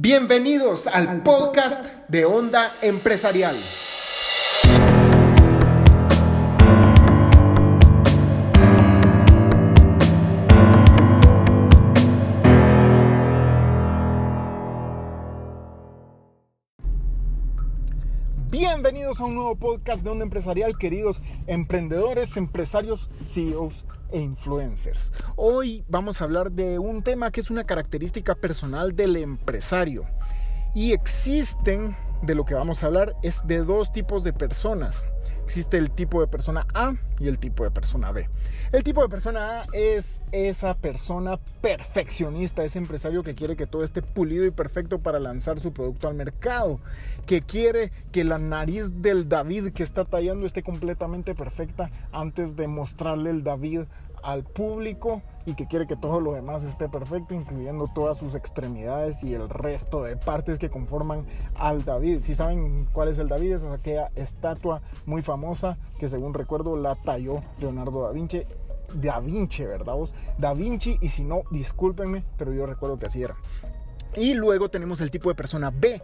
Bienvenidos 0.00 0.86
al 0.86 1.24
podcast 1.24 1.92
de 2.06 2.24
Onda 2.24 2.76
Empresarial. 2.82 3.56
Bienvenidos 18.52 19.18
a 19.18 19.24
un 19.24 19.34
nuevo 19.34 19.56
podcast 19.56 20.04
de 20.04 20.10
Onda 20.10 20.22
Empresarial, 20.22 20.78
queridos 20.78 21.20
emprendedores, 21.48 22.36
empresarios, 22.36 23.10
CEOs 23.26 23.84
e 24.10 24.20
influencers. 24.20 25.12
Hoy 25.36 25.84
vamos 25.88 26.20
a 26.20 26.24
hablar 26.24 26.52
de 26.52 26.78
un 26.78 27.02
tema 27.02 27.30
que 27.30 27.40
es 27.40 27.50
una 27.50 27.64
característica 27.64 28.34
personal 28.34 28.94
del 28.96 29.16
empresario. 29.16 30.04
Y 30.74 30.92
existen, 30.92 31.96
de 32.22 32.34
lo 32.34 32.44
que 32.44 32.54
vamos 32.54 32.82
a 32.82 32.86
hablar, 32.86 33.14
es 33.22 33.46
de 33.46 33.58
dos 33.58 33.92
tipos 33.92 34.24
de 34.24 34.32
personas. 34.32 35.04
Existe 35.48 35.78
el 35.78 35.90
tipo 35.90 36.20
de 36.20 36.26
persona 36.26 36.66
A 36.74 36.94
y 37.18 37.26
el 37.26 37.38
tipo 37.38 37.64
de 37.64 37.70
persona 37.70 38.12
B. 38.12 38.28
El 38.70 38.82
tipo 38.82 39.00
de 39.00 39.08
persona 39.08 39.62
A 39.62 39.66
es 39.72 40.20
esa 40.30 40.74
persona 40.74 41.38
perfeccionista, 41.62 42.64
ese 42.64 42.78
empresario 42.78 43.22
que 43.22 43.34
quiere 43.34 43.56
que 43.56 43.66
todo 43.66 43.82
esté 43.82 44.02
pulido 44.02 44.44
y 44.44 44.50
perfecto 44.50 44.98
para 44.98 45.18
lanzar 45.18 45.58
su 45.58 45.72
producto 45.72 46.06
al 46.06 46.16
mercado, 46.16 46.80
que 47.24 47.40
quiere 47.40 47.92
que 48.12 48.24
la 48.24 48.36
nariz 48.36 49.00
del 49.00 49.26
David 49.26 49.72
que 49.72 49.84
está 49.84 50.04
tallando 50.04 50.44
esté 50.44 50.62
completamente 50.62 51.34
perfecta 51.34 51.90
antes 52.12 52.54
de 52.54 52.68
mostrarle 52.68 53.30
el 53.30 53.42
David 53.42 53.84
al 54.22 54.44
público 54.44 55.22
y 55.46 55.54
que 55.54 55.66
quiere 55.66 55.86
que 55.86 55.96
todo 55.96 56.20
lo 56.20 56.34
demás 56.34 56.62
esté 56.62 56.88
perfecto, 56.88 57.34
incluyendo 57.34 57.88
todas 57.94 58.18
sus 58.18 58.34
extremidades 58.34 59.22
y 59.24 59.32
el 59.32 59.48
resto 59.48 60.02
de 60.02 60.16
partes 60.16 60.58
que 60.58 60.68
conforman 60.68 61.24
al 61.54 61.84
David. 61.84 62.20
Si 62.20 62.34
saben 62.34 62.86
cuál 62.92 63.08
es 63.08 63.18
el 63.18 63.28
David, 63.28 63.54
es 63.54 63.64
aquella 63.64 64.10
estatua 64.14 64.82
muy 65.06 65.22
famosa 65.22 65.78
que 65.98 66.08
según 66.08 66.34
recuerdo 66.34 66.76
la 66.76 66.96
talló 66.96 67.42
Leonardo 67.58 68.02
da 68.02 68.12
Vinci. 68.12 68.42
Da 68.94 69.20
Vinci, 69.20 69.64
¿verdad 69.64 69.94
vos? 69.94 70.14
Da 70.38 70.54
Vinci, 70.54 70.98
y 71.00 71.08
si 71.08 71.22
no, 71.22 71.42
discúlpenme, 71.50 72.24
pero 72.36 72.52
yo 72.52 72.66
recuerdo 72.66 72.98
que 72.98 73.06
así 73.06 73.22
era. 73.22 73.36
Y 74.16 74.34
luego 74.34 74.70
tenemos 74.70 75.00
el 75.00 75.10
tipo 75.10 75.28
de 75.28 75.34
persona 75.34 75.70
B, 75.70 76.00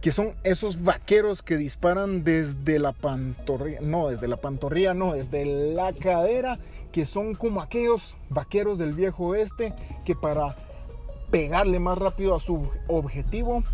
que 0.00 0.10
son 0.10 0.32
esos 0.42 0.82
vaqueros 0.82 1.42
que 1.42 1.56
disparan 1.56 2.24
desde 2.24 2.78
la 2.78 2.92
pantorrilla, 2.92 3.80
no, 3.80 4.08
desde 4.08 4.28
la 4.28 4.36
pantorrilla, 4.36 4.94
no, 4.94 5.12
desde 5.12 5.44
la 5.44 5.92
cadera 5.92 6.58
que 6.92 7.04
son 7.04 7.34
como 7.34 7.60
aquellos 7.60 8.14
vaqueros 8.28 8.78
del 8.78 8.92
viejo 8.92 9.28
oeste 9.28 9.74
que 10.04 10.14
para 10.14 10.56
pegarle 11.30 11.80
más 11.80 11.98
rápido 11.98 12.34
a 12.34 12.40
su 12.40 12.68
objetivo 12.88 13.64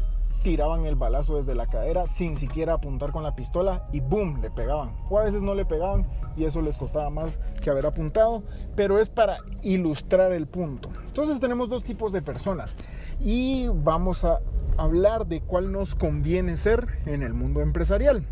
tiraban 0.43 0.87
el 0.87 0.95
balazo 0.95 1.37
desde 1.37 1.57
la 1.57 1.67
cadera 1.67 2.07
sin 2.07 2.37
siquiera 2.37 2.75
apuntar 2.75 3.11
con 3.11 3.25
la 3.25 3.35
pistola 3.35 3.89
y 3.93 4.01
boom, 4.01 4.41
le 4.41 4.51
pegaban. 4.51 4.93
O 5.11 5.19
a 5.19 5.25
veces 5.25 5.43
no 5.43 5.55
le 5.55 5.65
pegaban 5.65 6.07
y 6.37 6.45
eso 6.45 6.63
les 6.63 6.79
costaba 6.79 7.11
más 7.11 7.41
que 7.63 7.71
haber 7.71 7.87
apuntado, 7.87 8.45
pero 8.77 8.99
es 9.01 9.09
para 9.09 9.39
ilustrar 9.63 10.33
el 10.33 10.47
punto. 10.47 10.91
Entonces 11.07 11.41
tenemos 11.41 11.69
dos 11.69 11.83
tipos 11.83 12.13
de 12.13 12.23
personas 12.23 12.77
y 13.21 13.67
vamos 13.69 14.25
a 14.25 14.41
hablar 14.77 15.27
de 15.27 15.41
cuál 15.41 15.73
nos 15.73 15.97
conviene 15.97 16.57
ser 16.57 16.87
en 17.07 17.23
el 17.23 17.35
mundo 17.35 17.61
empresarial. 17.61 18.25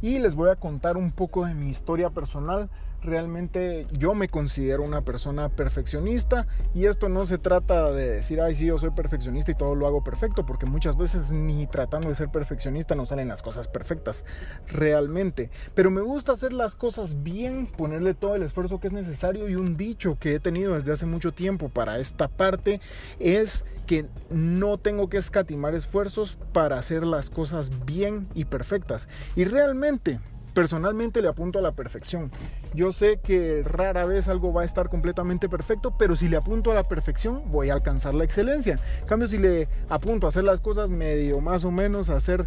Y 0.00 0.18
les 0.18 0.34
voy 0.34 0.50
a 0.50 0.56
contar 0.56 0.96
un 0.96 1.10
poco 1.10 1.46
de 1.46 1.54
mi 1.54 1.68
historia 1.68 2.10
personal 2.10 2.70
realmente 3.06 3.86
yo 3.92 4.14
me 4.14 4.28
considero 4.28 4.82
una 4.82 5.00
persona 5.00 5.48
perfeccionista 5.48 6.46
y 6.74 6.86
esto 6.86 7.08
no 7.08 7.24
se 7.24 7.38
trata 7.38 7.90
de 7.92 8.10
decir, 8.10 8.40
ay, 8.40 8.54
sí, 8.54 8.66
yo 8.66 8.78
soy 8.78 8.90
perfeccionista 8.90 9.52
y 9.52 9.54
todo 9.54 9.74
lo 9.74 9.86
hago 9.86 10.04
perfecto, 10.04 10.44
porque 10.44 10.66
muchas 10.66 10.96
veces 10.96 11.30
ni 11.30 11.66
tratando 11.66 12.08
de 12.08 12.14
ser 12.14 12.28
perfeccionista 12.28 12.94
no 12.94 13.06
salen 13.06 13.28
las 13.28 13.42
cosas 13.42 13.68
perfectas, 13.68 14.24
realmente. 14.66 15.50
Pero 15.74 15.90
me 15.90 16.00
gusta 16.00 16.32
hacer 16.32 16.52
las 16.52 16.74
cosas 16.74 17.22
bien, 17.22 17.66
ponerle 17.66 18.14
todo 18.14 18.34
el 18.34 18.42
esfuerzo 18.42 18.80
que 18.80 18.88
es 18.88 18.92
necesario 18.92 19.48
y 19.48 19.56
un 19.56 19.76
dicho 19.76 20.18
que 20.18 20.34
he 20.34 20.40
tenido 20.40 20.74
desde 20.74 20.92
hace 20.92 21.06
mucho 21.06 21.32
tiempo 21.32 21.68
para 21.68 21.98
esta 21.98 22.28
parte 22.28 22.80
es 23.20 23.64
que 23.86 24.06
no 24.30 24.78
tengo 24.78 25.08
que 25.08 25.18
escatimar 25.18 25.74
esfuerzos 25.74 26.36
para 26.52 26.78
hacer 26.78 27.06
las 27.06 27.30
cosas 27.30 27.86
bien 27.86 28.26
y 28.34 28.44
perfectas. 28.44 29.08
Y 29.36 29.44
realmente 29.44 30.18
personalmente 30.56 31.20
le 31.20 31.28
apunto 31.28 31.58
a 31.58 31.62
la 31.62 31.72
perfección. 31.72 32.30
Yo 32.76 32.92
sé 32.92 33.20
que 33.22 33.62
rara 33.64 34.04
vez 34.04 34.28
algo 34.28 34.52
va 34.52 34.60
a 34.60 34.64
estar 34.66 34.90
completamente 34.90 35.48
perfecto, 35.48 35.94
pero 35.96 36.14
si 36.14 36.28
le 36.28 36.36
apunto 36.36 36.70
a 36.70 36.74
la 36.74 36.82
perfección 36.82 37.42
voy 37.50 37.70
a 37.70 37.72
alcanzar 37.72 38.14
la 38.14 38.24
excelencia. 38.24 38.78
En 39.00 39.06
cambio, 39.06 39.28
si 39.28 39.38
le 39.38 39.66
apunto 39.88 40.26
a 40.26 40.28
hacer 40.28 40.44
las 40.44 40.60
cosas 40.60 40.90
medio 40.90 41.40
más 41.40 41.64
o 41.64 41.70
menos, 41.70 42.10
a 42.10 42.16
hacer 42.16 42.44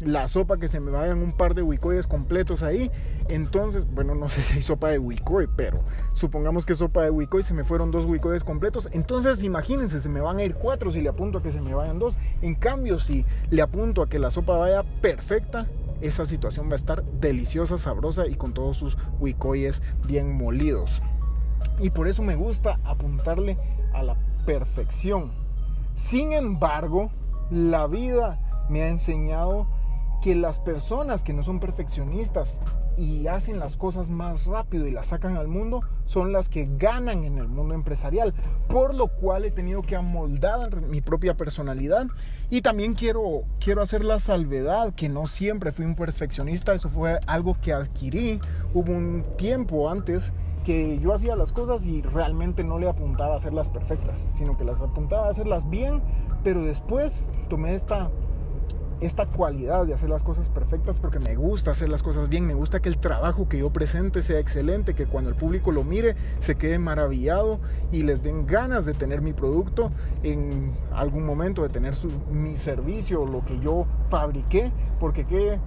la 0.00 0.28
sopa 0.28 0.58
que 0.58 0.68
se 0.68 0.78
me 0.78 0.90
vayan 0.90 1.22
un 1.22 1.32
par 1.32 1.54
de 1.54 1.62
wicoides 1.62 2.06
completos 2.06 2.62
ahí. 2.62 2.90
Entonces, 3.30 3.84
bueno, 3.94 4.14
no 4.14 4.28
sé 4.28 4.42
si 4.42 4.56
hay 4.56 4.62
sopa 4.62 4.90
de 4.90 4.98
wicoy, 4.98 5.48
pero 5.56 5.80
supongamos 6.12 6.66
que 6.66 6.74
sopa 6.74 7.02
de 7.02 7.08
wicoy 7.08 7.42
se 7.42 7.54
me 7.54 7.64
fueron 7.64 7.90
dos 7.90 8.04
wicoides 8.04 8.44
completos. 8.44 8.90
Entonces, 8.92 9.42
imagínense, 9.42 10.00
se 10.00 10.10
me 10.10 10.20
van 10.20 10.36
a 10.36 10.42
ir 10.42 10.54
cuatro 10.54 10.90
si 10.90 11.00
le 11.00 11.08
apunto 11.08 11.38
a 11.38 11.42
que 11.42 11.50
se 11.50 11.62
me 11.62 11.72
vayan 11.72 11.98
dos. 11.98 12.18
En 12.42 12.54
cambio, 12.54 12.98
si 12.98 13.24
le 13.48 13.62
apunto 13.62 14.02
a 14.02 14.08
que 14.10 14.18
la 14.18 14.28
sopa 14.28 14.58
vaya 14.58 14.82
perfecta, 15.00 15.66
esa 16.00 16.26
situación 16.26 16.68
va 16.68 16.72
a 16.72 16.76
estar 16.76 17.04
deliciosa, 17.04 17.78
sabrosa 17.78 18.26
y 18.26 18.34
con 18.34 18.52
todos 18.52 18.76
sus 18.76 18.96
huicoyes 19.18 19.82
bien 20.06 20.36
molidos. 20.36 21.02
Y 21.80 21.90
por 21.90 22.08
eso 22.08 22.22
me 22.22 22.36
gusta 22.36 22.78
apuntarle 22.84 23.58
a 23.94 24.02
la 24.02 24.16
perfección. 24.44 25.32
Sin 25.94 26.32
embargo, 26.32 27.10
la 27.50 27.86
vida 27.86 28.66
me 28.68 28.82
ha 28.82 28.88
enseñado 28.88 29.66
que 30.22 30.34
las 30.34 30.58
personas 30.58 31.22
que 31.22 31.32
no 31.32 31.42
son 31.42 31.60
perfeccionistas 31.60 32.60
y 32.96 33.26
hacen 33.26 33.58
las 33.58 33.76
cosas 33.76 34.10
más 34.10 34.46
rápido 34.46 34.86
y 34.86 34.90
las 34.90 35.06
sacan 35.06 35.36
al 35.36 35.48
mundo 35.48 35.80
son 36.06 36.32
las 36.32 36.48
que 36.48 36.68
ganan 36.78 37.24
en 37.24 37.38
el 37.38 37.48
mundo 37.48 37.74
empresarial, 37.74 38.32
por 38.68 38.94
lo 38.94 39.08
cual 39.08 39.44
he 39.44 39.50
tenido 39.50 39.82
que 39.82 39.96
amoldar 39.96 40.80
mi 40.82 41.00
propia 41.00 41.36
personalidad. 41.36 42.06
Y 42.48 42.62
también 42.62 42.94
quiero, 42.94 43.42
quiero 43.60 43.82
hacer 43.82 44.04
la 44.04 44.18
salvedad 44.18 44.94
que 44.94 45.08
no 45.08 45.26
siempre 45.26 45.72
fui 45.72 45.84
un 45.84 45.94
perfeccionista, 45.96 46.74
eso 46.74 46.88
fue 46.88 47.18
algo 47.26 47.56
que 47.60 47.72
adquirí, 47.72 48.40
hubo 48.72 48.92
un 48.92 49.24
tiempo 49.36 49.90
antes 49.90 50.32
que 50.64 50.98
yo 50.98 51.14
hacía 51.14 51.36
las 51.36 51.52
cosas 51.52 51.86
y 51.86 52.02
realmente 52.02 52.64
no 52.64 52.80
le 52.80 52.88
apuntaba 52.88 53.34
a 53.34 53.36
hacerlas 53.36 53.68
perfectas, 53.68 54.26
sino 54.32 54.56
que 54.56 54.64
las 54.64 54.82
apuntaba 54.82 55.28
a 55.28 55.30
hacerlas 55.30 55.70
bien, 55.70 56.02
pero 56.42 56.62
después 56.62 57.28
tomé 57.48 57.74
esta 57.74 58.10
esta 59.00 59.26
cualidad 59.26 59.86
de 59.86 59.94
hacer 59.94 60.08
las 60.08 60.24
cosas 60.24 60.48
perfectas 60.48 60.98
porque 60.98 61.18
me 61.18 61.36
gusta 61.36 61.70
hacer 61.70 61.88
las 61.88 62.02
cosas 62.02 62.28
bien, 62.28 62.46
me 62.46 62.54
gusta 62.54 62.80
que 62.80 62.88
el 62.88 62.98
trabajo 62.98 63.48
que 63.48 63.58
yo 63.58 63.70
presente 63.70 64.22
sea 64.22 64.38
excelente, 64.38 64.94
que 64.94 65.06
cuando 65.06 65.30
el 65.30 65.36
público 65.36 65.72
lo 65.72 65.84
mire 65.84 66.16
se 66.40 66.56
quede 66.56 66.78
maravillado 66.78 67.60
y 67.92 68.02
les 68.02 68.22
den 68.22 68.46
ganas 68.46 68.86
de 68.86 68.94
tener 68.94 69.20
mi 69.20 69.32
producto 69.32 69.90
en 70.22 70.72
algún 70.94 71.24
momento, 71.24 71.62
de 71.62 71.68
tener 71.68 71.94
mi 72.30 72.56
servicio, 72.56 73.26
lo 73.26 73.44
que 73.44 73.58
yo 73.60 73.86
fabriqué, 74.08 74.72
porque 74.98 75.24
qué 75.26 75.58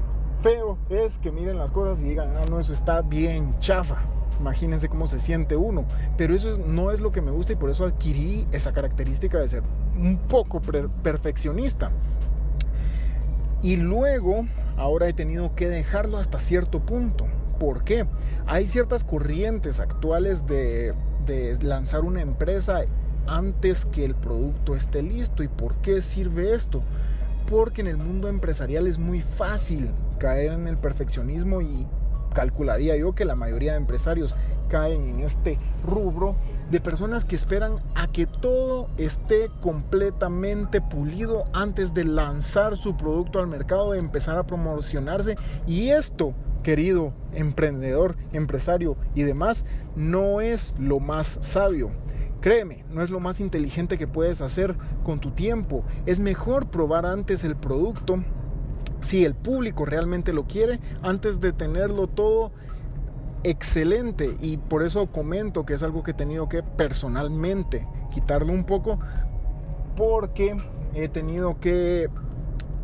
feo 0.41 0.77
es 0.89 1.17
que 1.17 1.31
miren 1.31 1.57
las 1.57 1.71
cosas 1.71 2.01
y 2.03 2.09
digan, 2.09 2.33
ah, 2.37 2.41
no, 2.49 2.59
eso 2.59 2.73
está 2.73 3.01
bien 3.01 3.59
chafa. 3.59 3.97
Imagínense 4.39 4.87
cómo 4.87 5.05
se 5.05 5.19
siente 5.19 5.55
uno. 5.55 5.85
Pero 6.17 6.33
eso 6.33 6.57
no 6.65 6.91
es 6.91 7.01
lo 7.01 7.11
que 7.11 7.21
me 7.21 7.31
gusta 7.31 7.53
y 7.53 7.55
por 7.55 7.69
eso 7.69 7.85
adquirí 7.85 8.47
esa 8.51 8.71
característica 8.71 9.37
de 9.37 9.47
ser 9.47 9.63
un 9.97 10.17
poco 10.17 10.61
perfeccionista. 10.61 11.91
Y 13.61 13.75
luego, 13.75 14.47
ahora 14.77 15.09
he 15.09 15.13
tenido 15.13 15.53
que 15.55 15.67
dejarlo 15.67 16.17
hasta 16.17 16.39
cierto 16.39 16.79
punto. 16.79 17.25
¿Por 17.59 17.83
qué? 17.83 18.05
Hay 18.47 18.67
ciertas 18.67 19.03
corrientes 19.03 19.79
actuales 19.79 20.47
de, 20.47 20.93
lanzar 21.61 22.01
una 22.01 22.21
empresa 22.21 22.81
antes 23.27 23.85
que 23.85 24.05
el 24.05 24.15
producto 24.15 24.75
esté 24.75 25.01
listo. 25.01 25.43
¿Y 25.43 25.49
por 25.49 25.75
qué 25.75 26.01
sirve 26.01 26.55
esto? 26.55 26.81
Porque 27.49 27.81
en 27.81 27.87
el 27.87 27.97
mundo 27.97 28.29
empresarial 28.29 28.87
es 28.87 28.97
muy 28.97 29.21
fácil 29.21 29.89
caer 30.19 30.53
en 30.53 30.67
el 30.67 30.77
perfeccionismo 30.77 31.61
y 31.61 31.85
calcularía 32.39 32.95
yo 32.95 33.15
que 33.15 33.25
la 33.25 33.35
mayoría 33.35 33.73
de 33.73 33.79
empresarios 33.79 34.33
caen 34.69 35.09
en 35.09 35.19
este 35.19 35.59
rubro 35.85 36.37
de 36.71 36.79
personas 36.79 37.25
que 37.25 37.35
esperan 37.35 37.79
a 37.95 38.07
que 38.07 38.27
todo 38.27 38.87
esté 38.97 39.51
completamente 39.59 40.79
pulido 40.79 41.47
antes 41.51 41.93
de 41.93 42.05
lanzar 42.05 42.77
su 42.77 42.95
producto 42.95 43.39
al 43.39 43.47
mercado, 43.47 43.91
de 43.91 43.99
empezar 43.99 44.37
a 44.37 44.47
promocionarse. 44.47 45.35
Y 45.67 45.89
esto, 45.89 46.33
querido 46.63 47.11
emprendedor, 47.33 48.15
empresario 48.31 48.95
y 49.15 49.23
demás, 49.23 49.65
no 49.97 50.39
es 50.39 50.73
lo 50.79 51.01
más 51.01 51.39
sabio. 51.41 51.91
Créeme, 52.39 52.85
no 52.89 53.01
es 53.01 53.09
lo 53.09 53.19
más 53.19 53.41
inteligente 53.41 53.97
que 53.97 54.07
puedes 54.07 54.39
hacer 54.39 54.77
con 55.03 55.19
tu 55.19 55.31
tiempo. 55.31 55.83
Es 56.05 56.21
mejor 56.21 56.67
probar 56.67 57.05
antes 57.05 57.43
el 57.43 57.57
producto 57.57 58.23
si 59.01 59.25
el 59.25 59.35
público 59.35 59.85
realmente 59.85 60.33
lo 60.33 60.45
quiere 60.45 60.79
antes 61.01 61.39
de 61.39 61.53
tenerlo 61.53 62.07
todo 62.07 62.51
excelente 63.43 64.35
y 64.41 64.57
por 64.57 64.83
eso 64.83 65.07
comento 65.07 65.65
que 65.65 65.73
es 65.73 65.83
algo 65.83 66.03
que 66.03 66.11
he 66.11 66.15
tenido 66.15 66.49
que 66.49 66.61
personalmente 66.61 67.87
quitarlo 68.11 68.51
un 68.51 68.65
poco 68.65 68.99
porque 69.95 70.57
he 70.93 71.07
tenido 71.07 71.59
que 71.59 72.09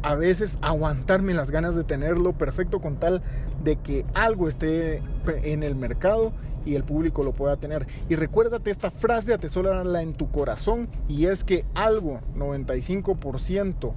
a 0.01 0.15
veces 0.15 0.59
aguantarme 0.61 1.33
las 1.33 1.49
ganas 1.49 1.75
de 1.75 1.83
tenerlo 1.83 2.33
perfecto 2.33 2.79
con 2.79 2.97
tal 2.97 3.23
de 3.63 3.77
que 3.77 4.05
algo 4.13 4.47
esté 4.47 5.01
en 5.25 5.63
el 5.63 5.75
mercado 5.75 6.31
y 6.63 6.75
el 6.75 6.83
público 6.83 7.23
lo 7.23 7.31
pueda 7.31 7.57
tener. 7.57 7.87
Y 8.09 8.15
recuérdate 8.15 8.69
esta 8.69 8.91
frase, 8.91 9.33
atesórala 9.33 10.01
en 10.01 10.13
tu 10.13 10.29
corazón 10.31 10.89
y 11.07 11.25
es 11.25 11.43
que 11.43 11.65
algo 11.73 12.19
95% 12.35 13.93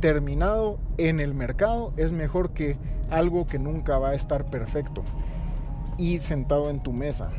terminado 0.00 0.78
en 0.98 1.20
el 1.20 1.34
mercado 1.34 1.92
es 1.96 2.12
mejor 2.12 2.50
que 2.50 2.76
algo 3.10 3.46
que 3.46 3.58
nunca 3.58 3.98
va 3.98 4.10
a 4.10 4.14
estar 4.14 4.50
perfecto 4.50 5.02
y 5.98 6.18
sentado 6.18 6.70
en 6.70 6.82
tu 6.82 6.92
mesa. 6.92 7.30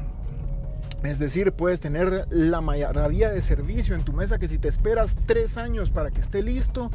Es 1.03 1.19
decir, 1.19 1.53
puedes 1.53 1.79
tener 1.79 2.25
la 2.29 2.59
maravilla 2.61 3.31
de 3.31 3.41
servicio 3.41 3.95
en 3.95 4.03
tu 4.03 4.13
mesa 4.13 4.39
que 4.39 4.47
si 4.47 4.57
te 4.57 4.67
esperas 4.67 5.15
tres 5.25 5.57
años 5.57 5.91
para 5.91 6.09
que 6.11 6.21
esté 6.21 6.41
listo, 6.41 6.89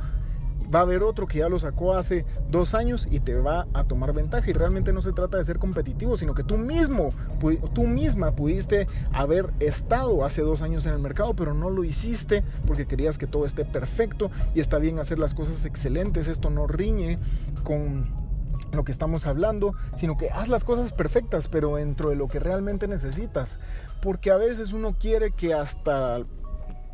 va 0.75 0.81
a 0.81 0.83
haber 0.83 1.03
otro 1.03 1.27
que 1.27 1.39
ya 1.39 1.49
lo 1.49 1.59
sacó 1.59 1.95
hace 1.95 2.25
dos 2.51 2.75
años 2.75 3.07
y 3.11 3.21
te 3.21 3.35
va 3.35 3.67
a 3.75 3.85
tomar 3.85 4.13
ventaja. 4.13 4.49
Y 4.49 4.53
realmente 4.53 4.93
no 4.93 5.03
se 5.03 5.13
trata 5.13 5.39
de 5.39 5.45
ser 5.45 5.59
competitivo, 5.59 6.17
sino 6.17 6.35
que 6.35 6.45
tú 6.45 6.57
mismo, 6.59 7.11
tú 7.75 7.87
misma 7.87 8.33
pudiste 8.33 8.87
haber 9.13 9.51
estado 9.61 10.25
hace 10.25 10.43
dos 10.43 10.63
años 10.63 10.87
en 10.87 10.95
el 10.95 10.99
mercado, 10.99 11.35
pero 11.35 11.55
no 11.55 11.71
lo 11.71 11.85
hiciste 11.85 12.43
porque 12.67 12.87
querías 12.87 13.19
que 13.19 13.27
todo 13.27 13.45
esté 13.45 13.65
perfecto 13.65 14.31
y 14.55 14.61
está 14.61 14.79
bien 14.79 14.99
hacer 14.99 15.19
las 15.19 15.35
cosas 15.35 15.65
excelentes. 15.65 16.29
Esto 16.29 16.51
no 16.51 16.67
riñe 16.67 17.19
con 17.63 18.23
lo 18.73 18.85
que 18.85 18.93
estamos 18.93 19.27
hablando, 19.27 19.75
sino 19.97 20.17
que 20.17 20.31
haz 20.31 20.49
las 20.49 20.65
cosas 20.65 20.93
perfectas, 20.93 21.49
pero 21.49 21.77
dentro 21.77 22.09
de 22.09 22.17
lo 22.17 22.29
que 22.29 22.39
realmente 22.39 22.89
necesitas. 22.89 23.59
Porque 24.01 24.31
a 24.31 24.37
veces 24.37 24.73
uno 24.73 24.97
quiere 24.99 25.33
que 25.33 25.55
hasta 25.55 26.21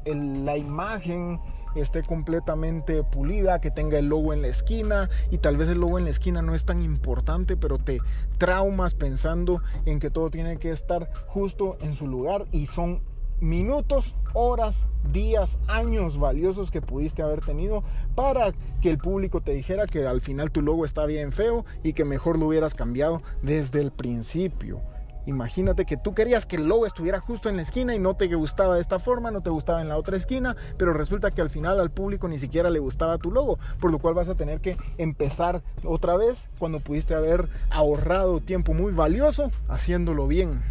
la 0.04 0.56
imagen 0.56 1.38
esté 1.80 2.02
completamente 2.02 3.02
pulida, 3.02 3.60
que 3.60 3.70
tenga 3.70 3.98
el 3.98 4.08
logo 4.08 4.32
en 4.32 4.42
la 4.42 4.48
esquina 4.48 5.08
y 5.30 5.38
tal 5.38 5.56
vez 5.56 5.68
el 5.68 5.80
logo 5.80 5.98
en 5.98 6.04
la 6.04 6.10
esquina 6.10 6.42
no 6.42 6.54
es 6.54 6.64
tan 6.64 6.82
importante, 6.82 7.56
pero 7.56 7.78
te 7.78 7.98
traumas 8.38 8.94
pensando 8.94 9.62
en 9.86 10.00
que 10.00 10.10
todo 10.10 10.30
tiene 10.30 10.58
que 10.58 10.70
estar 10.70 11.10
justo 11.26 11.76
en 11.80 11.94
su 11.94 12.06
lugar 12.06 12.46
y 12.52 12.66
son 12.66 13.02
minutos, 13.40 14.14
horas, 14.34 14.86
días, 15.12 15.60
años 15.68 16.18
valiosos 16.18 16.70
que 16.70 16.82
pudiste 16.82 17.22
haber 17.22 17.40
tenido 17.40 17.84
para 18.14 18.52
que 18.80 18.90
el 18.90 18.98
público 18.98 19.40
te 19.40 19.52
dijera 19.52 19.86
que 19.86 20.06
al 20.06 20.20
final 20.20 20.50
tu 20.50 20.62
logo 20.62 20.84
está 20.84 21.06
bien 21.06 21.32
feo 21.32 21.64
y 21.82 21.92
que 21.92 22.04
mejor 22.04 22.38
lo 22.38 22.46
hubieras 22.46 22.74
cambiado 22.74 23.22
desde 23.42 23.80
el 23.80 23.92
principio. 23.92 24.80
Imagínate 25.28 25.84
que 25.84 25.98
tú 25.98 26.14
querías 26.14 26.46
que 26.46 26.56
el 26.56 26.68
logo 26.68 26.86
estuviera 26.86 27.20
justo 27.20 27.50
en 27.50 27.56
la 27.56 27.62
esquina 27.62 27.94
y 27.94 27.98
no 27.98 28.14
te 28.14 28.34
gustaba 28.34 28.76
de 28.76 28.80
esta 28.80 28.98
forma, 28.98 29.30
no 29.30 29.42
te 29.42 29.50
gustaba 29.50 29.82
en 29.82 29.88
la 29.90 29.98
otra 29.98 30.16
esquina, 30.16 30.56
pero 30.78 30.94
resulta 30.94 31.32
que 31.32 31.42
al 31.42 31.50
final 31.50 31.78
al 31.78 31.90
público 31.90 32.28
ni 32.28 32.38
siquiera 32.38 32.70
le 32.70 32.78
gustaba 32.78 33.18
tu 33.18 33.30
logo, 33.30 33.58
por 33.78 33.92
lo 33.92 33.98
cual 33.98 34.14
vas 34.14 34.30
a 34.30 34.36
tener 34.36 34.62
que 34.62 34.78
empezar 34.96 35.60
otra 35.84 36.16
vez 36.16 36.48
cuando 36.58 36.80
pudiste 36.80 37.14
haber 37.14 37.50
ahorrado 37.68 38.40
tiempo 38.40 38.72
muy 38.72 38.90
valioso 38.90 39.50
haciéndolo 39.68 40.26
bien. 40.26 40.62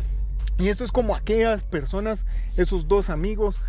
Y 0.58 0.70
esto 0.70 0.84
es 0.84 0.92
como 0.92 1.16
aquellas 1.16 1.62
personas, 1.62 2.26
esos 2.56 2.88
dos 2.88 3.12
amigos 3.12 3.62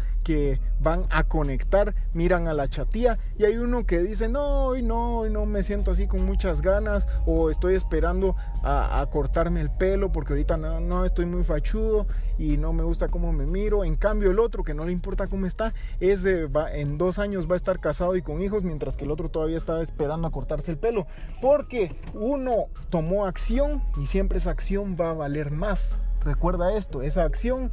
van 0.80 1.06
a 1.10 1.24
conectar, 1.24 1.94
miran 2.12 2.48
a 2.48 2.54
la 2.54 2.68
chatía 2.68 3.18
y 3.38 3.44
hay 3.44 3.56
uno 3.56 3.86
que 3.86 3.98
dice, 4.00 4.28
no, 4.28 4.66
hoy 4.66 4.82
no, 4.82 5.18
hoy 5.18 5.30
no 5.30 5.46
me 5.46 5.62
siento 5.62 5.90
así 5.90 6.06
con 6.06 6.24
muchas 6.24 6.60
ganas 6.62 7.08
o 7.26 7.50
estoy 7.50 7.74
esperando 7.74 8.36
a, 8.62 9.06
cortarme 9.10 9.60
el 9.60 9.70
pelo 9.70 10.12
porque 10.12 10.34
ahorita 10.34 10.56
no, 10.56 10.80
no, 10.80 11.04
estoy 11.04 11.26
muy 11.26 11.44
fachudo 11.44 12.06
y 12.38 12.56
no 12.56 12.72
me 12.72 12.82
gusta 12.82 13.08
cómo 13.08 13.32
me 13.32 13.46
miro. 13.46 13.84
En 13.84 13.96
cambio 13.96 14.30
el 14.30 14.38
otro 14.38 14.62
que 14.62 14.74
no 14.74 14.84
le 14.84 14.92
importa 14.92 15.26
cómo 15.26 15.46
está, 15.46 15.72
es 16.00 16.24
va, 16.26 16.72
en 16.72 16.98
dos 16.98 17.18
años 17.18 17.48
va 17.48 17.54
a 17.54 17.56
estar 17.56 17.80
casado 17.80 18.16
y 18.16 18.22
con 18.22 18.42
hijos 18.42 18.64
mientras 18.64 18.96
que 18.96 19.04
el 19.04 19.10
otro 19.10 19.30
todavía 19.30 19.56
está 19.56 19.80
esperando 19.80 20.28
a 20.28 20.30
cortarse 20.30 20.70
el 20.70 20.78
pelo. 20.78 21.06
Porque 21.40 21.96
uno 22.14 22.66
tomó 22.90 23.26
acción 23.26 23.82
y 24.00 24.06
siempre 24.06 24.38
esa 24.38 24.50
acción 24.50 24.96
va 25.00 25.10
a 25.10 25.14
valer 25.14 25.50
más. 25.50 25.96
Recuerda 26.24 26.76
esto, 26.76 27.02
esa 27.02 27.24
acción 27.24 27.72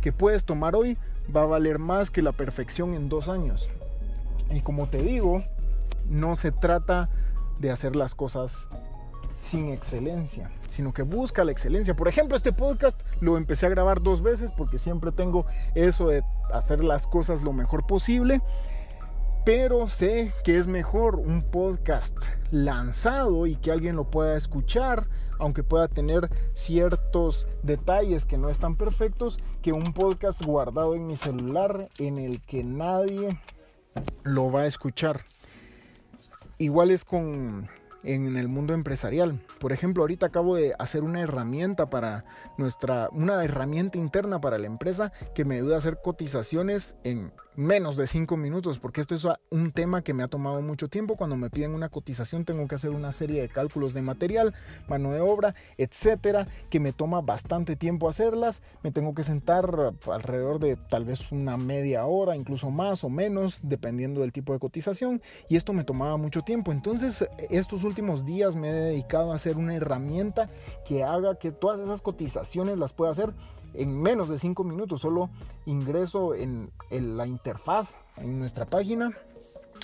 que 0.00 0.12
puedes 0.12 0.44
tomar 0.44 0.76
hoy 0.76 0.96
va 1.34 1.42
a 1.42 1.46
valer 1.46 1.78
más 1.78 2.10
que 2.10 2.22
la 2.22 2.32
perfección 2.32 2.94
en 2.94 3.08
dos 3.08 3.28
años. 3.28 3.68
Y 4.50 4.60
como 4.60 4.88
te 4.88 5.02
digo, 5.02 5.42
no 6.08 6.36
se 6.36 6.52
trata 6.52 7.08
de 7.58 7.70
hacer 7.70 7.96
las 7.96 8.14
cosas 8.14 8.68
sin 9.38 9.68
excelencia, 9.68 10.50
sino 10.68 10.92
que 10.92 11.02
busca 11.02 11.44
la 11.44 11.52
excelencia. 11.52 11.94
Por 11.94 12.08
ejemplo, 12.08 12.36
este 12.36 12.52
podcast 12.52 13.00
lo 13.20 13.36
empecé 13.36 13.66
a 13.66 13.70
grabar 13.70 14.02
dos 14.02 14.22
veces 14.22 14.52
porque 14.52 14.78
siempre 14.78 15.12
tengo 15.12 15.46
eso 15.74 16.08
de 16.08 16.22
hacer 16.52 16.82
las 16.82 17.06
cosas 17.06 17.42
lo 17.42 17.52
mejor 17.52 17.86
posible 17.86 18.40
pero 19.46 19.88
sé 19.88 20.32
que 20.42 20.56
es 20.56 20.66
mejor 20.66 21.14
un 21.14 21.40
podcast 21.40 22.18
lanzado 22.50 23.46
y 23.46 23.54
que 23.54 23.70
alguien 23.70 23.94
lo 23.94 24.10
pueda 24.10 24.36
escuchar, 24.36 25.06
aunque 25.38 25.62
pueda 25.62 25.86
tener 25.86 26.28
ciertos 26.52 27.46
detalles 27.62 28.26
que 28.26 28.38
no 28.38 28.50
están 28.50 28.74
perfectos, 28.74 29.38
que 29.62 29.72
un 29.72 29.92
podcast 29.94 30.44
guardado 30.44 30.96
en 30.96 31.06
mi 31.06 31.14
celular 31.14 31.88
en 32.00 32.18
el 32.18 32.42
que 32.42 32.64
nadie 32.64 33.38
lo 34.24 34.50
va 34.50 34.62
a 34.62 34.66
escuchar. 34.66 35.24
Igual 36.58 36.90
es 36.90 37.04
con 37.04 37.68
en 38.02 38.36
el 38.36 38.48
mundo 38.48 38.74
empresarial. 38.74 39.40
Por 39.60 39.72
ejemplo, 39.72 40.02
ahorita 40.02 40.26
acabo 40.26 40.56
de 40.56 40.74
hacer 40.78 41.04
una 41.04 41.20
herramienta 41.20 41.88
para 41.88 42.24
nuestra, 42.58 43.10
una 43.12 43.44
herramienta 43.44 43.96
interna 43.96 44.40
para 44.40 44.58
la 44.58 44.66
empresa 44.66 45.12
que 45.36 45.44
me 45.44 45.56
ayuda 45.56 45.76
a 45.76 45.78
hacer 45.78 46.00
cotizaciones 46.02 46.96
en 47.04 47.32
menos 47.56 47.96
de 47.96 48.06
5 48.06 48.36
minutos, 48.36 48.78
porque 48.78 49.00
esto 49.00 49.14
es 49.14 49.26
un 49.50 49.72
tema 49.72 50.02
que 50.02 50.14
me 50.14 50.22
ha 50.22 50.28
tomado 50.28 50.60
mucho 50.62 50.88
tiempo. 50.88 51.16
Cuando 51.16 51.36
me 51.36 51.50
piden 51.50 51.74
una 51.74 51.88
cotización 51.88 52.44
tengo 52.44 52.66
que 52.68 52.74
hacer 52.74 52.90
una 52.90 53.12
serie 53.12 53.40
de 53.40 53.48
cálculos 53.48 53.94
de 53.94 54.02
material, 54.02 54.54
mano 54.88 55.12
de 55.12 55.20
obra, 55.20 55.54
etcétera, 55.78 56.46
que 56.70 56.80
me 56.80 56.92
toma 56.92 57.20
bastante 57.20 57.76
tiempo 57.76 58.08
hacerlas. 58.08 58.62
Me 58.82 58.92
tengo 58.92 59.14
que 59.14 59.24
sentar 59.24 59.94
alrededor 60.12 60.58
de 60.58 60.76
tal 60.76 61.04
vez 61.04 61.32
una 61.32 61.56
media 61.56 62.04
hora, 62.04 62.36
incluso 62.36 62.70
más 62.70 63.04
o 63.04 63.08
menos, 63.08 63.60
dependiendo 63.62 64.20
del 64.20 64.32
tipo 64.32 64.52
de 64.52 64.58
cotización, 64.58 65.22
y 65.48 65.56
esto 65.56 65.72
me 65.72 65.84
tomaba 65.84 66.16
mucho 66.16 66.42
tiempo. 66.42 66.72
Entonces, 66.72 67.24
estos 67.50 67.84
últimos 67.84 68.24
días 68.24 68.56
me 68.56 68.68
he 68.68 68.72
dedicado 68.72 69.32
a 69.32 69.36
hacer 69.36 69.56
una 69.56 69.74
herramienta 69.74 70.50
que 70.86 71.02
haga 71.04 71.36
que 71.36 71.50
todas 71.50 71.80
esas 71.80 72.02
cotizaciones 72.02 72.78
las 72.78 72.92
pueda 72.92 73.12
hacer 73.12 73.32
en 73.76 74.00
menos 74.00 74.28
de 74.28 74.38
5 74.38 74.64
minutos. 74.64 75.00
Solo 75.00 75.30
ingreso 75.64 76.34
en, 76.34 76.70
la 76.90 77.26
interfaz 77.26 77.98
en 78.16 78.38
nuestra 78.38 78.66
página 78.66 79.12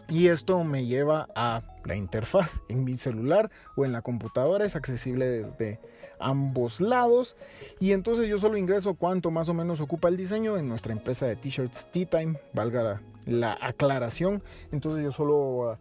y 0.09 0.29
esto 0.29 0.65
me 0.65 0.87
lleva 0.87 1.29
a 1.35 1.63
la 1.85 1.97
interfaz 1.97 2.61
en 2.69 2.85
mi 2.85 2.97
celular 2.97 3.51
o 3.77 3.85
en 3.85 3.93
la 3.93 4.03
computadora. 4.03 4.65
Es 4.65 4.77
accesible 4.77 5.27
desde 5.27 5.81
ambos 6.19 6.81
lados. 6.81 7.37
Y 7.81 7.93
entonces 7.93 8.29
yo 8.29 8.39
solo 8.39 8.57
ingreso 8.57 8.95
cuánto 8.95 9.31
más 9.31 9.49
o 9.49 9.55
menos 9.55 9.81
ocupa 9.81 10.09
el 10.09 10.17
diseño 10.17 10.57
en 10.57 10.69
nuestra 10.69 10.93
empresa 10.93 11.27
de 11.27 11.37
t-shirts 11.37 11.87
Tea 11.91 12.07
Time, 12.07 12.39
valga 12.53 12.83
la, 12.83 13.03
la, 13.27 13.59
aclaración. 13.61 14.43
Entonces 14.71 15.03
yo 15.03 15.13
solo 15.13 15.79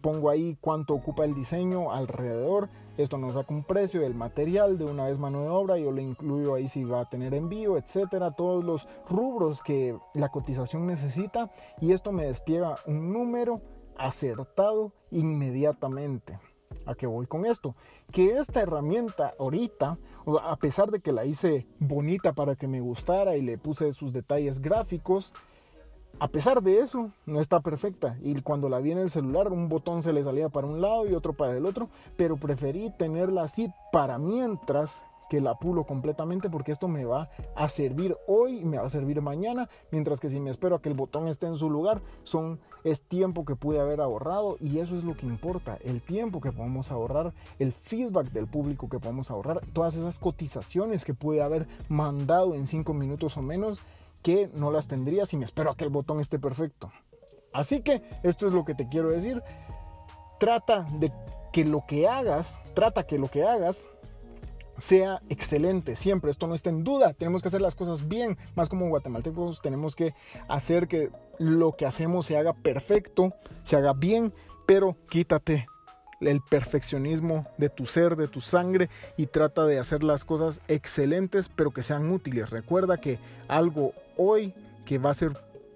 pongo 0.00 0.30
ahí 0.30 0.56
cuánto 0.60 0.94
ocupa 0.94 1.24
el 1.24 1.34
diseño 1.34 1.92
alrededor. 1.92 2.68
Esto 2.96 3.18
nos 3.18 3.34
saca 3.34 3.52
un 3.52 3.62
precio 3.62 4.00
del 4.00 4.14
material, 4.14 4.78
de 4.78 4.86
una 4.86 5.04
vez 5.04 5.18
mano 5.18 5.42
de 5.42 5.48
obra, 5.48 5.76
yo 5.76 5.92
le 5.92 6.02
incluyo 6.02 6.54
ahí 6.54 6.66
si 6.66 6.82
va 6.82 7.02
a 7.02 7.08
tener 7.10 7.34
envío, 7.34 7.76
etcétera, 7.76 8.30
todos 8.30 8.64
los 8.64 8.88
rubros 9.08 9.62
que 9.62 9.98
la 10.14 10.30
cotización 10.30 10.86
necesita 10.86 11.50
y 11.80 11.92
esto 11.92 12.12
me 12.12 12.24
despliega 12.24 12.76
un 12.86 13.12
número 13.12 13.60
acertado 13.98 14.92
inmediatamente. 15.10 16.38
¿A 16.86 16.94
qué 16.94 17.06
voy 17.06 17.26
con 17.26 17.44
esto? 17.44 17.74
Que 18.12 18.38
esta 18.38 18.60
herramienta 18.62 19.34
ahorita, 19.38 19.98
a 20.42 20.56
pesar 20.56 20.90
de 20.90 21.00
que 21.00 21.12
la 21.12 21.24
hice 21.24 21.66
bonita 21.78 22.32
para 22.32 22.56
que 22.56 22.68
me 22.68 22.80
gustara 22.80 23.36
y 23.36 23.42
le 23.42 23.58
puse 23.58 23.92
sus 23.92 24.12
detalles 24.12 24.60
gráficos, 24.60 25.32
a 26.18 26.28
pesar 26.28 26.62
de 26.62 26.78
eso, 26.80 27.10
no 27.26 27.40
está 27.40 27.60
perfecta. 27.60 28.16
Y 28.22 28.40
cuando 28.40 28.68
la 28.68 28.78
vi 28.78 28.92
en 28.92 28.98
el 28.98 29.10
celular, 29.10 29.52
un 29.52 29.68
botón 29.68 30.02
se 30.02 30.12
le 30.12 30.22
salía 30.22 30.48
para 30.48 30.66
un 30.66 30.80
lado 30.80 31.06
y 31.06 31.14
otro 31.14 31.34
para 31.34 31.56
el 31.56 31.66
otro. 31.66 31.88
Pero 32.16 32.36
preferí 32.36 32.90
tenerla 32.98 33.42
así 33.42 33.70
para 33.92 34.18
mientras 34.18 35.02
que 35.28 35.40
la 35.40 35.56
pulo 35.56 35.84
completamente 35.84 36.48
porque 36.48 36.72
esto 36.72 36.88
me 36.88 37.04
va 37.04 37.28
a 37.54 37.68
servir 37.68 38.16
hoy 38.26 38.60
y 38.60 38.64
me 38.64 38.78
va 38.78 38.86
a 38.86 38.90
servir 38.90 39.20
mañana, 39.20 39.68
mientras 39.90 40.20
que 40.20 40.28
si 40.28 40.38
me 40.38 40.50
espero 40.50 40.76
a 40.76 40.80
que 40.80 40.88
el 40.88 40.94
botón 40.94 41.26
esté 41.28 41.46
en 41.46 41.56
su 41.56 41.68
lugar, 41.68 42.00
son 42.22 42.60
es 42.84 43.00
tiempo 43.00 43.44
que 43.44 43.56
pude 43.56 43.80
haber 43.80 44.00
ahorrado 44.00 44.56
y 44.60 44.78
eso 44.78 44.96
es 44.96 45.02
lo 45.02 45.16
que 45.16 45.26
importa, 45.26 45.78
el 45.82 46.00
tiempo 46.00 46.40
que 46.40 46.52
podemos 46.52 46.92
ahorrar, 46.92 47.32
el 47.58 47.72
feedback 47.72 48.30
del 48.30 48.46
público 48.46 48.88
que 48.88 49.00
podemos 49.00 49.30
ahorrar, 49.30 49.60
todas 49.72 49.96
esas 49.96 50.18
cotizaciones 50.18 51.04
que 51.04 51.14
pude 51.14 51.42
haber 51.42 51.66
mandado 51.88 52.54
en 52.54 52.66
cinco 52.66 52.94
minutos 52.94 53.36
o 53.36 53.42
menos 53.42 53.80
que 54.26 54.50
no 54.54 54.72
las 54.72 54.88
tendría 54.88 55.24
si 55.24 55.36
me 55.36 55.44
espero 55.44 55.70
a 55.70 55.76
que 55.76 55.84
el 55.84 55.90
botón 55.90 56.18
esté 56.18 56.40
perfecto. 56.40 56.90
Así 57.52 57.80
que 57.80 58.02
esto 58.24 58.48
es 58.48 58.54
lo 58.54 58.64
que 58.64 58.74
te 58.74 58.88
quiero 58.88 59.10
decir. 59.10 59.40
Trata 60.40 60.84
de 60.98 61.12
que 61.52 61.64
lo 61.64 61.84
que 61.86 62.08
hagas, 62.08 62.58
trata 62.74 63.06
que 63.06 63.18
lo 63.20 63.28
que 63.28 63.44
hagas 63.44 63.86
sea 64.78 65.22
excelente 65.28 65.94
siempre. 65.94 66.32
Esto 66.32 66.48
no 66.48 66.56
está 66.56 66.70
en 66.70 66.82
duda. 66.82 67.12
Tenemos 67.12 67.40
que 67.40 67.46
hacer 67.46 67.62
las 67.62 67.76
cosas 67.76 68.08
bien. 68.08 68.36
Más 68.56 68.68
como 68.68 68.88
guatemaltecos 68.88 69.62
tenemos 69.62 69.94
que 69.94 70.12
hacer 70.48 70.88
que 70.88 71.10
lo 71.38 71.76
que 71.76 71.86
hacemos 71.86 72.26
se 72.26 72.36
haga 72.36 72.52
perfecto, 72.52 73.32
se 73.62 73.76
haga 73.76 73.92
bien, 73.92 74.34
pero 74.66 74.96
quítate 75.08 75.68
el 76.20 76.40
perfeccionismo 76.40 77.46
de 77.58 77.68
tu 77.68 77.86
ser, 77.86 78.16
de 78.16 78.28
tu 78.28 78.40
sangre 78.40 78.88
y 79.16 79.26
trata 79.26 79.66
de 79.66 79.78
hacer 79.78 80.02
las 80.02 80.24
cosas 80.24 80.60
excelentes 80.68 81.48
pero 81.48 81.70
que 81.70 81.82
sean 81.82 82.10
útiles. 82.10 82.50
Recuerda 82.50 82.96
que 82.96 83.18
algo 83.48 83.92
hoy 84.16 84.54
que 84.84 84.98
va 84.98 85.10
a 85.10 85.14
ser 85.14 85.32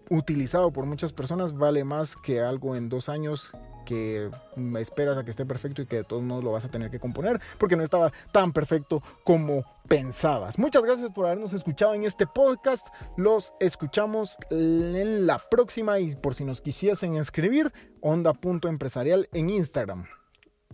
utilizado 0.08 0.72
por 0.72 0.86
muchas 0.86 1.12
personas 1.12 1.56
vale 1.56 1.84
más 1.84 2.16
que 2.16 2.40
algo 2.40 2.74
en 2.74 2.88
dos 2.88 3.08
años 3.08 3.52
que 3.84 4.30
esperas 4.78 5.18
a 5.18 5.24
que 5.24 5.30
esté 5.30 5.44
perfecto 5.44 5.82
y 5.82 5.86
que 5.86 5.96
de 5.96 6.04
todos 6.04 6.22
modos 6.22 6.44
lo 6.44 6.52
vas 6.52 6.64
a 6.64 6.68
tener 6.68 6.90
que 6.90 7.00
componer 7.00 7.40
porque 7.58 7.76
no 7.76 7.82
estaba 7.82 8.12
tan 8.30 8.52
perfecto 8.52 9.02
como 9.24 9.64
pensabas. 9.88 10.58
Muchas 10.58 10.84
gracias 10.84 11.10
por 11.10 11.26
habernos 11.26 11.52
escuchado 11.52 11.94
en 11.94 12.04
este 12.04 12.26
podcast. 12.26 12.86
Los 13.16 13.52
escuchamos 13.58 14.36
en 14.50 15.26
la 15.26 15.38
próxima 15.38 15.98
y 15.98 16.14
por 16.14 16.34
si 16.34 16.44
nos 16.44 16.60
quisiesen 16.60 17.16
escribir, 17.16 17.72
onda.empresarial 18.00 19.28
en 19.32 19.50
Instagram. 19.50 20.19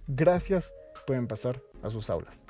Gracias, 0.06 0.72
pueden 1.06 1.26
pasar 1.26 1.60
a 1.82 1.90
sus 1.90 2.10
aulas. 2.10 2.45